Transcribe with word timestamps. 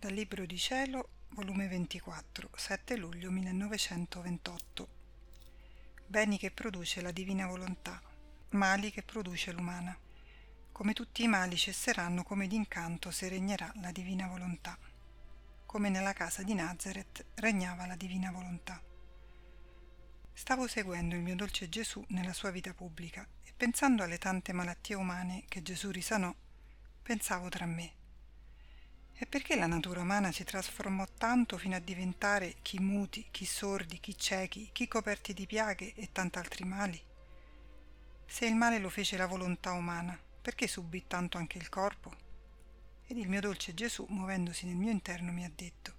Dal 0.00 0.14
Libro 0.14 0.46
di 0.46 0.56
Cielo, 0.56 1.10
volume 1.34 1.68
24, 1.68 2.48
7 2.56 2.96
luglio 2.96 3.30
1928. 3.30 4.88
Beni 6.06 6.38
che 6.38 6.50
produce 6.50 7.02
la 7.02 7.10
divina 7.10 7.46
volontà, 7.46 8.00
mali 8.52 8.90
che 8.90 9.02
produce 9.02 9.52
l'umana. 9.52 9.94
Come 10.72 10.94
tutti 10.94 11.22
i 11.22 11.28
mali 11.28 11.58
cesseranno 11.58 12.22
come 12.22 12.46
d'incanto 12.46 13.10
se 13.10 13.28
regnerà 13.28 13.70
la 13.74 13.92
divina 13.92 14.26
volontà. 14.26 14.78
Come 15.66 15.90
nella 15.90 16.14
casa 16.14 16.42
di 16.42 16.54
Nazareth 16.54 17.26
regnava 17.34 17.84
la 17.84 17.94
divina 17.94 18.30
volontà. 18.30 18.82
Stavo 20.32 20.66
seguendo 20.66 21.14
il 21.14 21.20
mio 21.20 21.36
dolce 21.36 21.68
Gesù 21.68 22.02
nella 22.08 22.32
sua 22.32 22.50
vita 22.50 22.72
pubblica 22.72 23.28
e 23.44 23.52
pensando 23.54 24.02
alle 24.02 24.16
tante 24.16 24.54
malattie 24.54 24.94
umane 24.94 25.44
che 25.46 25.60
Gesù 25.60 25.90
risanò, 25.90 26.34
pensavo 27.02 27.50
tra 27.50 27.66
me 27.66 27.98
e 29.22 29.26
perché 29.26 29.54
la 29.54 29.66
natura 29.66 30.00
umana 30.00 30.32
si 30.32 30.44
trasformò 30.44 31.06
tanto 31.18 31.58
fino 31.58 31.76
a 31.76 31.78
diventare 31.78 32.54
chi 32.62 32.78
muti, 32.78 33.26
chi 33.30 33.44
sordi, 33.44 34.00
chi 34.00 34.16
ciechi, 34.16 34.70
chi 34.72 34.88
coperti 34.88 35.34
di 35.34 35.44
piaghe 35.44 35.92
e 35.94 36.08
tant'altri 36.10 36.64
mali? 36.64 36.98
Se 38.24 38.46
il 38.46 38.54
male 38.54 38.78
lo 38.78 38.88
fece 38.88 39.18
la 39.18 39.26
volontà 39.26 39.72
umana, 39.72 40.18
perché 40.40 40.66
subì 40.66 41.06
tanto 41.06 41.36
anche 41.36 41.58
il 41.58 41.68
corpo? 41.68 42.16
Ed 43.08 43.18
il 43.18 43.28
mio 43.28 43.42
dolce 43.42 43.74
Gesù, 43.74 44.06
muovendosi 44.08 44.64
nel 44.64 44.76
mio 44.76 44.90
interno, 44.90 45.32
mi 45.32 45.44
ha 45.44 45.50
detto, 45.54 45.92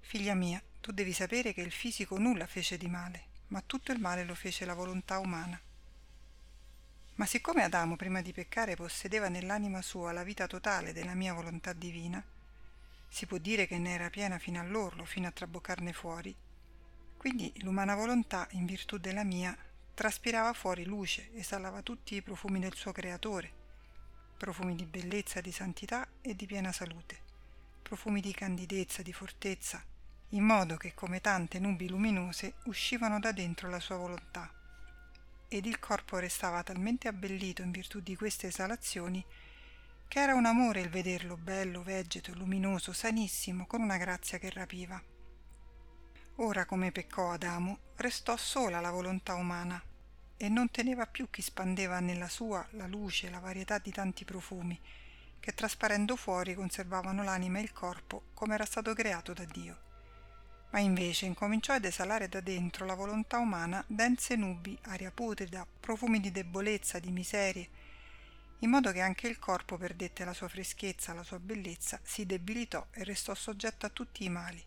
Figlia 0.00 0.32
mia, 0.32 0.62
tu 0.80 0.92
devi 0.92 1.12
sapere 1.12 1.52
che 1.52 1.60
il 1.60 1.70
fisico 1.70 2.18
nulla 2.18 2.46
fece 2.46 2.78
di 2.78 2.88
male, 2.88 3.24
ma 3.48 3.60
tutto 3.60 3.92
il 3.92 4.00
male 4.00 4.24
lo 4.24 4.34
fece 4.34 4.64
la 4.64 4.72
volontà 4.72 5.18
umana. 5.18 5.60
Ma 7.20 7.26
siccome 7.26 7.62
Adamo 7.62 7.96
prima 7.96 8.22
di 8.22 8.32
peccare 8.32 8.76
possedeva 8.76 9.28
nell'anima 9.28 9.82
sua 9.82 10.10
la 10.10 10.22
vita 10.22 10.46
totale 10.46 10.94
della 10.94 11.12
mia 11.12 11.34
volontà 11.34 11.74
divina, 11.74 12.24
si 13.08 13.26
può 13.26 13.36
dire 13.36 13.66
che 13.66 13.76
ne 13.76 13.92
era 13.92 14.08
piena 14.08 14.38
fino 14.38 14.58
all'orlo, 14.58 15.04
fino 15.04 15.28
a 15.28 15.30
traboccarne 15.30 15.92
fuori, 15.92 16.34
quindi 17.18 17.52
l'umana 17.58 17.94
volontà, 17.94 18.48
in 18.52 18.64
virtù 18.64 18.96
della 18.96 19.22
mia, 19.22 19.54
traspirava 19.92 20.54
fuori 20.54 20.86
luce, 20.86 21.28
esalava 21.34 21.82
tutti 21.82 22.14
i 22.14 22.22
profumi 22.22 22.58
del 22.58 22.72
suo 22.72 22.90
creatore, 22.90 23.52
profumi 24.38 24.74
di 24.74 24.86
bellezza, 24.86 25.42
di 25.42 25.52
santità 25.52 26.08
e 26.22 26.34
di 26.34 26.46
piena 26.46 26.72
salute, 26.72 27.18
profumi 27.82 28.22
di 28.22 28.32
candidezza, 28.32 29.02
di 29.02 29.12
fortezza, 29.12 29.84
in 30.30 30.42
modo 30.42 30.78
che 30.78 30.94
come 30.94 31.20
tante 31.20 31.58
nubi 31.58 31.86
luminose 31.86 32.54
uscivano 32.64 33.20
da 33.20 33.30
dentro 33.30 33.68
la 33.68 33.78
sua 33.78 33.96
volontà 33.96 34.50
ed 35.52 35.66
il 35.66 35.80
corpo 35.80 36.18
restava 36.18 36.62
talmente 36.62 37.08
abbellito 37.08 37.60
in 37.62 37.72
virtù 37.72 37.98
di 37.98 38.14
queste 38.14 38.46
esalazioni 38.46 39.24
che 40.06 40.20
era 40.20 40.34
un 40.34 40.46
amore 40.46 40.80
il 40.80 40.88
vederlo 40.88 41.36
bello, 41.36 41.82
vegeto, 41.82 42.32
luminoso, 42.34 42.92
sanissimo, 42.92 43.66
con 43.66 43.80
una 43.80 43.96
grazia 43.96 44.38
che 44.38 44.48
rapiva. 44.50 45.00
Ora, 46.36 46.64
come 46.66 46.92
peccò 46.92 47.32
Adamo, 47.32 47.78
restò 47.96 48.36
sola 48.36 48.78
la 48.78 48.92
volontà 48.92 49.34
umana 49.34 49.82
e 50.36 50.48
non 50.48 50.70
teneva 50.70 51.06
più 51.06 51.28
chi 51.30 51.42
spandeva 51.42 51.98
nella 51.98 52.28
sua 52.28 52.64
la 52.72 52.86
luce, 52.86 53.28
la 53.28 53.40
varietà 53.40 53.78
di 53.78 53.90
tanti 53.90 54.24
profumi, 54.24 54.80
che 55.40 55.52
trasparendo 55.52 56.14
fuori 56.14 56.54
conservavano 56.54 57.24
l'anima 57.24 57.58
e 57.58 57.62
il 57.62 57.72
corpo 57.72 58.30
come 58.34 58.54
era 58.54 58.64
stato 58.64 58.94
creato 58.94 59.32
da 59.32 59.44
Dio 59.44 59.89
ma 60.70 60.78
invece 60.78 61.26
incominciò 61.26 61.74
ad 61.74 61.84
esalare 61.84 62.28
da 62.28 62.40
dentro 62.40 62.86
la 62.86 62.94
volontà 62.94 63.38
umana 63.38 63.82
dense 63.86 64.36
nubi, 64.36 64.78
aria 64.82 65.10
putrida, 65.10 65.66
profumi 65.80 66.20
di 66.20 66.30
debolezza, 66.30 66.98
di 67.00 67.10
miserie, 67.10 67.68
in 68.60 68.70
modo 68.70 68.92
che 68.92 69.00
anche 69.00 69.26
il 69.26 69.38
corpo 69.38 69.76
perdette 69.76 70.24
la 70.24 70.34
sua 70.34 70.48
freschezza, 70.48 71.12
la 71.12 71.24
sua 71.24 71.40
bellezza, 71.40 71.98
si 72.02 72.24
debilitò 72.24 72.86
e 72.92 73.04
restò 73.04 73.34
soggetto 73.34 73.86
a 73.86 73.90
tutti 73.90 74.24
i 74.24 74.28
mali, 74.28 74.62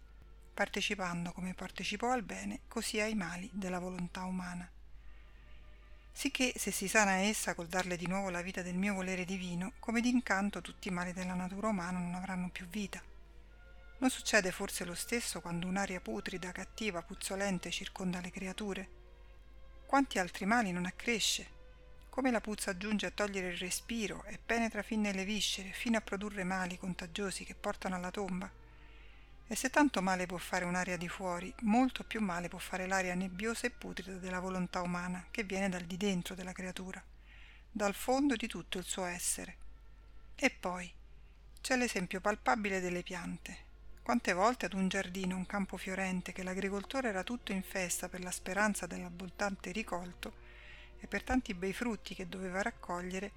partecipando 0.54 1.32
come 1.32 1.54
partecipò 1.54 2.12
al 2.12 2.24
bene, 2.24 2.62
così 2.68 3.00
ai 3.00 3.16
mali 3.16 3.50
della 3.54 3.80
volontà 3.80 4.24
umana. 4.24 4.70
Sicché 6.12 6.54
se 6.58 6.72
si 6.72 6.88
sana 6.88 7.14
essa 7.18 7.56
col 7.56 7.68
darle 7.68 7.96
di 7.96 8.08
nuovo 8.08 8.30
la 8.30 8.42
vita 8.42 8.62
del 8.62 8.76
mio 8.76 8.94
volere 8.94 9.26
divino, 9.26 9.74
come 9.80 10.02
d'incanto 10.02 10.62
tutti 10.62 10.90
i 10.90 10.92
mali 10.92 11.14
della 11.14 11.34
natura 11.34 11.70
umana 11.70 12.00
non 12.00 12.14
avranno 12.14 12.50
più 12.50 12.68
vita 12.68 13.02
non 14.04 14.12
succede 14.12 14.52
forse 14.52 14.84
lo 14.84 14.96
stesso 14.96 15.40
quando 15.40 15.66
un'aria 15.66 16.02
putrida, 16.02 16.52
cattiva, 16.52 17.02
puzzolente 17.04 17.72
circonda 17.72 18.20
le 18.20 18.32
creature? 18.32 18.90
Quanti 19.86 20.20
altri 20.20 20.46
mali 20.46 20.74
non 20.74 20.86
accresce? 20.86 21.48
Come 22.10 22.30
la 22.30 22.42
puzza 22.42 22.76
giunge 22.76 23.06
a 23.06 23.12
togliere 23.12 23.52
il 23.52 23.58
respiro 23.58 24.26
e 24.26 24.38
penetra 24.46 24.84
fin 24.84 25.00
nelle 25.00 25.24
viscere, 25.24 25.72
fino 25.72 25.96
a 25.98 26.02
produrre 26.02 26.44
mali 26.44 26.78
contagiosi 26.78 27.46
che 27.46 27.56
portano 27.56 27.96
alla 27.96 28.12
tomba? 28.12 28.52
E 29.48 29.56
se 29.56 29.70
tanto 29.70 30.02
male 30.02 30.26
può 30.26 30.38
fare 30.38 30.66
un'aria 30.66 30.98
di 30.98 31.08
fuori, 31.08 31.56
molto 31.62 32.04
più 32.04 32.20
male 32.20 32.50
può 32.50 32.60
fare 32.60 32.88
l'aria 32.88 33.16
nebbiosa 33.16 33.68
e 33.68 33.70
putrida 33.70 34.18
della 34.18 34.42
volontà 34.42 34.82
umana, 34.82 35.28
che 35.32 35.44
viene 35.44 35.70
dal 35.70 35.84
di 35.84 35.96
dentro 35.96 36.36
della 36.36 36.52
creatura, 36.52 37.02
dal 37.72 37.94
fondo 37.94 38.36
di 38.36 38.48
tutto 38.48 38.78
il 38.80 38.84
suo 38.84 39.06
essere. 39.06 39.56
E 40.36 40.50
poi 40.50 40.92
c'è 41.62 41.78
l'esempio 41.78 42.20
palpabile 42.20 42.82
delle 42.82 43.02
piante, 43.02 43.72
quante 44.04 44.34
volte 44.34 44.66
ad 44.66 44.74
un 44.74 44.90
giardino, 44.90 45.38
un 45.38 45.46
campo 45.46 45.78
fiorente, 45.78 46.34
che 46.34 46.44
l'agricoltore 46.44 47.08
era 47.08 47.24
tutto 47.24 47.54
in 47.54 47.64
festa 47.64 48.10
per 48.10 48.22
la 48.22 48.32
speranza 48.32 48.86
dell'abbondante 48.86 49.72
ricolto 49.72 50.34
e 51.00 51.08
per 51.08 51.24
tanti 51.24 51.54
bei 51.54 51.72
frutti 51.72 52.14
che 52.14 52.28
doveva 52.28 52.62
raccogliere, 52.62 53.32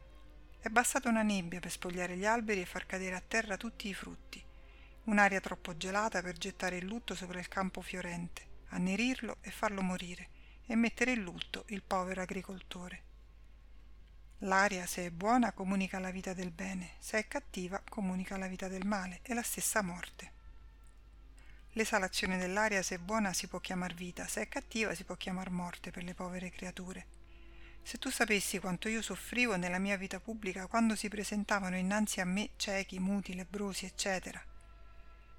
è 0.59 0.69
bastata 0.69 1.09
una 1.09 1.23
nebbia 1.23 1.61
per 1.61 1.71
spogliare 1.71 2.17
gli 2.17 2.27
alberi 2.27 2.63
e 2.63 2.67
far 2.67 2.85
cadere 2.85 3.15
a 3.15 3.23
terra 3.27 3.57
tutti 3.57 3.89
i 3.89 3.95
frutti, 3.95 4.45
un'aria 5.05 5.41
troppo 5.41 5.77
gelata 5.77 6.21
per 6.21 6.37
gettare 6.37 6.79
il 6.79 6.85
lutto 6.85 7.15
sopra 7.15 7.39
il 7.39 7.47
campo 7.47 7.81
fiorente, 7.81 8.43
annerirlo 8.71 9.37
e 9.43 9.53
farlo 9.53 9.83
morire, 9.83 10.31
e 10.67 10.75
mettere 10.75 11.13
in 11.13 11.23
lutto 11.23 11.63
il 11.69 11.83
povero 11.83 12.23
agricoltore. 12.23 13.03
L'aria, 14.41 14.85
se 14.87 15.07
è 15.07 15.11
buona, 15.13 15.53
comunica 15.53 16.01
la 16.01 16.11
vita 16.11 16.35
del 16.35 16.51
bene, 16.51 16.95
se 16.99 17.19
è 17.19 17.29
cattiva, 17.29 17.81
comunica 17.89 18.37
la 18.37 18.49
vita 18.49 18.67
del 18.67 18.85
male 18.85 19.21
e 19.23 19.33
la 19.33 19.43
stessa 19.43 19.81
morte. 19.81 20.36
L'esalazione 21.77 22.39
dell'aria, 22.39 22.83
se 22.83 22.99
buona, 22.99 23.35
si 23.35 23.49
può 23.49 23.61
chiamar 23.61 23.93
vita, 23.93 24.27
se 24.27 24.41
è 24.41 24.49
cattiva, 24.49 24.95
si 24.95 25.05
può 25.05 25.15
chiamar 25.15 25.51
morte 25.51 25.91
per 25.91 26.05
le 26.05 26.15
povere 26.15 26.49
creature. 26.49 27.05
Se 27.83 27.99
tu 27.99 28.09
sapessi 28.09 28.59
quanto 28.59 28.89
io 28.89 29.03
soffrivo 29.03 29.57
nella 29.57 29.79
mia 29.79 29.99
vita 29.99 30.19
pubblica 30.19 30.69
quando 30.69 30.97
si 30.97 31.11
presentavano 31.11 31.77
innanzi 31.77 32.23
a 32.23 32.25
me 32.25 32.49
ciechi, 32.57 32.99
muti, 32.99 33.35
lebrosi, 33.35 33.85
eccetera. 33.85 34.43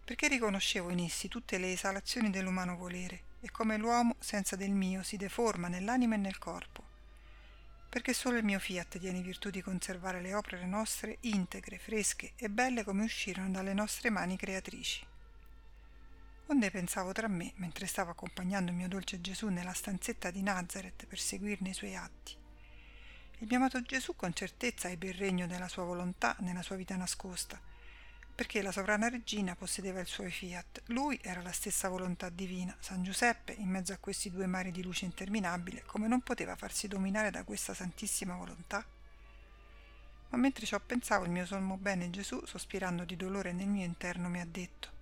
Perché 0.05 0.27
riconoscevo 0.27 0.91
in 0.91 0.99
essi 0.99 1.27
tutte 1.27 1.57
le 1.57 1.71
esalazioni 1.71 2.29
dell'umano 2.29 2.77
volere 2.77 3.21
e 3.41 3.49
come 3.49 3.77
l'uomo, 3.77 4.15
senza 4.19 4.55
del 4.55 4.69
mio, 4.69 5.01
si 5.01 5.17
deforma 5.17 5.69
nell'anima 5.69 6.13
e 6.13 6.19
nel 6.19 6.37
corpo. 6.37 6.83
Perché 7.89 8.13
solo 8.13 8.37
il 8.37 8.45
mio 8.45 8.59
fiat 8.59 8.99
tiene 8.99 9.21
virtù 9.21 9.49
di 9.49 9.63
conservare 9.63 10.21
le 10.21 10.35
opere 10.35 10.67
nostre 10.67 11.17
integre, 11.21 11.79
fresche 11.79 12.33
e 12.35 12.47
belle 12.47 12.83
come 12.83 13.05
uscirono 13.05 13.49
dalle 13.49 13.73
nostre 13.73 14.11
mani 14.11 14.37
creatrici 14.37 15.06
onde 16.49 16.71
pensavo 16.71 17.11
tra 17.11 17.27
me 17.27 17.51
mentre 17.55 17.87
stavo 17.87 18.11
accompagnando 18.11 18.71
il 18.71 18.77
mio 18.77 18.87
dolce 18.87 19.19
Gesù 19.19 19.47
nella 19.47 19.73
stanzetta 19.73 20.31
di 20.31 20.41
Nazareth 20.41 21.05
per 21.05 21.19
seguirne 21.19 21.69
i 21.69 21.73
suoi 21.73 21.95
atti. 21.95 22.35
Il 23.39 23.47
mio 23.47 23.57
amato 23.57 23.81
Gesù 23.81 24.15
con 24.15 24.33
certezza 24.33 24.89
ebbe 24.89 25.07
il 25.07 25.13
regno 25.13 25.45
della 25.45 25.67
sua 25.67 25.83
volontà 25.83 26.35
nella 26.39 26.61
sua 26.61 26.77
vita 26.77 26.95
nascosta, 26.95 27.59
perché 28.33 28.61
la 28.61 28.71
sovrana 28.71 29.09
regina 29.09 29.55
possedeva 29.55 29.99
il 29.99 30.07
suo 30.07 30.29
fiat, 30.29 30.83
lui 30.87 31.19
era 31.21 31.41
la 31.41 31.51
stessa 31.51 31.89
volontà 31.89 32.29
divina, 32.29 32.75
San 32.79 33.03
Giuseppe, 33.03 33.51
in 33.51 33.67
mezzo 33.67 33.91
a 33.93 33.97
questi 33.97 34.31
due 34.31 34.47
mari 34.47 34.71
di 34.71 34.81
luce 34.81 35.05
interminabile, 35.05 35.83
come 35.85 36.07
non 36.07 36.21
poteva 36.21 36.55
farsi 36.55 36.87
dominare 36.87 37.29
da 37.29 37.43
questa 37.43 37.73
santissima 37.73 38.35
volontà? 38.35 38.85
Ma 40.29 40.37
mentre 40.37 40.65
ciò 40.65 40.79
pensavo, 40.79 41.25
il 41.25 41.31
mio 41.31 41.45
sommo 41.45 41.77
bene 41.77 42.09
Gesù, 42.09 42.43
sospirando 42.45 43.03
di 43.03 43.15
dolore 43.15 43.53
nel 43.53 43.67
mio 43.67 43.85
interno, 43.85 44.29
mi 44.29 44.39
ha 44.39 44.45
detto 44.45 44.95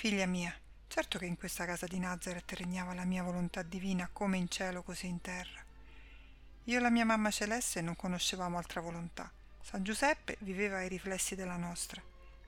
Figlia 0.00 0.24
mia, 0.24 0.50
certo 0.88 1.18
che 1.18 1.26
in 1.26 1.36
questa 1.36 1.66
casa 1.66 1.86
di 1.86 1.98
Nazareth 1.98 2.54
regnava 2.54 2.94
la 2.94 3.04
mia 3.04 3.22
volontà 3.22 3.60
divina 3.60 4.08
come 4.10 4.38
in 4.38 4.48
cielo 4.48 4.82
così 4.82 5.06
in 5.08 5.20
terra. 5.20 5.62
Io 6.64 6.78
e 6.78 6.80
la 6.80 6.88
mia 6.88 7.04
mamma 7.04 7.30
celeste 7.30 7.82
non 7.82 7.94
conoscevamo 7.96 8.56
altra 8.56 8.80
volontà. 8.80 9.30
San 9.60 9.82
Giuseppe 9.82 10.38
viveva 10.40 10.78
ai 10.78 10.88
riflessi 10.88 11.34
della 11.34 11.58
nostra, 11.58 12.00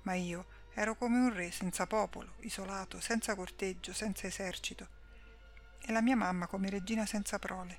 ma 0.04 0.14
io 0.14 0.46
ero 0.72 0.96
come 0.96 1.18
un 1.18 1.30
re 1.34 1.50
senza 1.50 1.86
popolo, 1.86 2.36
isolato, 2.40 3.00
senza 3.00 3.34
corteggio, 3.34 3.92
senza 3.92 4.26
esercito, 4.26 4.88
e 5.82 5.92
la 5.92 6.00
mia 6.00 6.16
mamma 6.16 6.46
come 6.46 6.70
regina 6.70 7.04
senza 7.04 7.38
prole, 7.38 7.78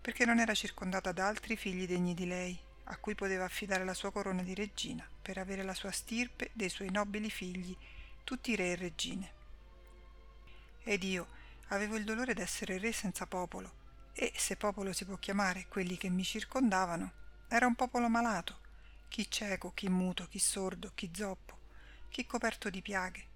perché 0.00 0.24
non 0.24 0.38
era 0.38 0.54
circondata 0.54 1.12
da 1.12 1.26
altri 1.26 1.58
figli 1.58 1.86
degni 1.86 2.14
di 2.14 2.26
lei, 2.26 2.58
a 2.84 2.96
cui 2.96 3.14
poteva 3.14 3.44
affidare 3.44 3.84
la 3.84 3.92
sua 3.92 4.10
corona 4.10 4.42
di 4.42 4.54
regina 4.54 5.06
per 5.20 5.36
avere 5.36 5.62
la 5.62 5.74
sua 5.74 5.90
stirpe 5.90 6.52
dei 6.54 6.70
suoi 6.70 6.88
nobili 6.88 7.28
figli 7.28 7.76
tutti 8.28 8.54
re 8.56 8.72
e 8.72 8.76
regine. 8.76 9.32
Ed 10.82 11.02
io 11.02 11.28
avevo 11.68 11.96
il 11.96 12.04
dolore 12.04 12.34
d'essere 12.34 12.76
re 12.76 12.92
senza 12.92 13.24
popolo, 13.24 13.72
e 14.12 14.34
se 14.36 14.54
popolo 14.56 14.92
si 14.92 15.06
può 15.06 15.16
chiamare 15.16 15.64
quelli 15.66 15.96
che 15.96 16.10
mi 16.10 16.24
circondavano, 16.24 17.12
era 17.48 17.64
un 17.64 17.74
popolo 17.74 18.06
malato, 18.10 18.58
chi 19.08 19.30
cieco, 19.30 19.72
chi 19.72 19.88
muto, 19.88 20.26
chi 20.28 20.38
sordo, 20.38 20.92
chi 20.94 21.10
zoppo, 21.10 21.56
chi 22.10 22.26
coperto 22.26 22.68
di 22.68 22.82
piaghe. 22.82 23.26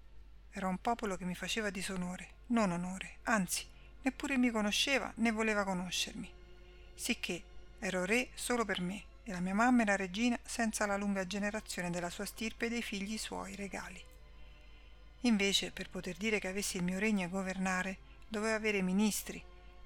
Era 0.51 0.67
un 0.67 0.77
popolo 0.77 1.17
che 1.17 1.25
mi 1.25 1.33
faceva 1.33 1.71
disonore, 1.71 2.43
non 2.49 2.69
onore, 2.69 3.17
anzi, 3.23 3.65
neppure 4.03 4.37
mi 4.37 4.51
conosceva 4.51 5.11
né 5.15 5.31
voleva 5.31 5.63
conoscermi. 5.63 6.31
Sicché 6.93 7.43
ero 7.79 8.05
re 8.05 8.29
solo 8.35 8.63
per 8.63 8.79
me 8.79 9.05
e 9.23 9.31
la 9.31 9.39
mia 9.39 9.55
mamma 9.55 9.81
era 9.81 9.95
regina 9.95 10.37
senza 10.45 10.85
la 10.85 10.97
lunga 10.97 11.25
generazione 11.25 11.89
della 11.89 12.11
sua 12.11 12.25
stirpe 12.25 12.67
e 12.67 12.69
dei 12.69 12.83
figli 12.83 13.17
suoi 13.17 13.55
regali. 13.55 14.11
Invece, 15.25 15.71
per 15.71 15.89
poter 15.89 16.17
dire 16.17 16.39
che 16.39 16.49
avessi 16.49 16.77
il 16.77 16.83
mio 16.83 16.99
regno 16.99 17.25
e 17.25 17.29
governare, 17.29 17.97
dovevo 18.27 18.55
avere 18.55 18.81
ministri, 18.81 19.41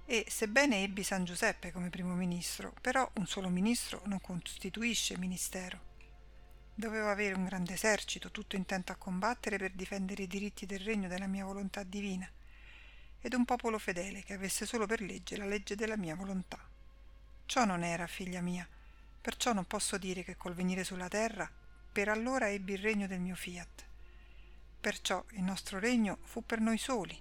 e 0.05 0.25
sebbene 0.29 0.83
ebbi 0.83 1.03
San 1.03 1.25
Giuseppe 1.25 1.71
come 1.71 1.89
primo 1.89 2.15
ministro, 2.15 2.73
però 2.81 3.07
un 3.15 3.27
solo 3.27 3.49
ministro 3.49 4.01
non 4.05 4.19
costituisce 4.21 5.17
ministero. 5.17 5.85
Dovevo 6.73 7.09
avere 7.09 7.35
un 7.35 7.45
grande 7.45 7.73
esercito, 7.73 8.31
tutto 8.31 8.55
intento 8.55 8.91
a 8.91 8.95
combattere 8.95 9.57
per 9.57 9.73
difendere 9.73 10.23
i 10.23 10.27
diritti 10.27 10.65
del 10.65 10.79
regno 10.79 11.07
della 11.07 11.27
mia 11.27 11.45
volontà 11.45 11.83
divina, 11.83 12.27
ed 13.19 13.33
un 13.33 13.45
popolo 13.45 13.77
fedele 13.77 14.23
che 14.23 14.33
avesse 14.33 14.65
solo 14.65 14.87
per 14.87 15.01
legge 15.01 15.37
la 15.37 15.45
legge 15.45 15.75
della 15.75 15.97
mia 15.97 16.15
volontà. 16.15 16.59
Ciò 17.45 17.63
non 17.65 17.83
era, 17.83 18.07
figlia 18.07 18.41
mia, 18.41 18.67
perciò 19.21 19.53
non 19.53 19.65
posso 19.65 19.97
dire 19.99 20.23
che 20.23 20.35
col 20.35 20.55
venire 20.55 20.83
sulla 20.83 21.07
terra, 21.07 21.47
per 21.91 22.09
allora 22.09 22.49
ebbi 22.49 22.73
il 22.73 22.79
regno 22.79 23.05
del 23.05 23.19
mio 23.19 23.35
fiat. 23.35 23.86
Perciò 24.79 25.23
il 25.31 25.41
nostro 25.41 25.79
regno 25.79 26.19
fu 26.23 26.45
per 26.45 26.59
noi 26.59 26.77
soli, 26.77 27.19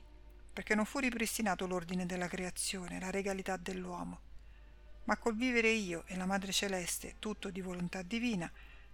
perché 0.53 0.75
non 0.75 0.85
fu 0.85 0.99
ripristinato 0.99 1.67
l'ordine 1.67 2.07
della 2.07 2.29
creazione, 2.29 3.01
la 3.01 3.11
regalità 3.11 3.57
dell'uomo. 3.57 4.21
Ma 5.05 5.17
col 5.17 5.37
vivere 5.37 5.71
io 5.71 6.05
e 6.07 6.17
la 6.17 6.27
Madre 6.27 6.53
Celeste, 6.53 7.17
tutto 7.19 7.51
di 7.51 7.61
volontà 7.61 8.03
divina, 8.03 8.51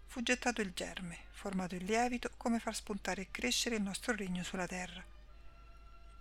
fu 0.07 0.23
gettato 0.23 0.61
il 0.61 0.73
germe, 0.73 1.27
formato 1.31 1.75
il 1.75 1.85
lievito, 1.85 2.31
come 2.37 2.59
far 2.59 2.75
spuntare 2.75 3.23
e 3.23 3.31
crescere 3.31 3.77
il 3.77 3.83
nostro 3.83 4.15
regno 4.15 4.43
sulla 4.43 4.67
terra. 4.67 5.03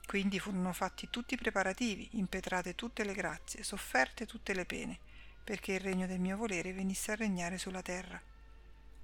Quindi 0.05 0.39
furono 0.39 0.73
fatti 0.73 1.09
tutti 1.09 1.33
i 1.33 1.38
preparativi, 1.38 2.09
impetrate 2.13 2.75
tutte 2.75 3.03
le 3.03 3.13
grazie, 3.13 3.63
sofferte 3.63 4.25
tutte 4.25 4.53
le 4.53 4.65
pene, 4.65 4.99
perché 5.43 5.73
il 5.73 5.79
regno 5.79 6.07
del 6.07 6.19
mio 6.19 6.38
volere 6.38 6.73
venisse 6.73 7.11
a 7.11 7.15
regnare 7.15 7.57
sulla 7.57 7.81
terra. 7.81 8.21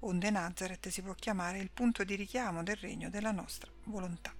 Onde 0.00 0.30
Nazareth 0.30 0.88
si 0.88 1.02
può 1.02 1.12
chiamare 1.14 1.58
il 1.58 1.70
punto 1.72 2.04
di 2.04 2.14
richiamo 2.14 2.62
del 2.62 2.76
regno 2.76 3.10
della 3.10 3.32
nostra 3.32 3.70
volontà. 3.84 4.37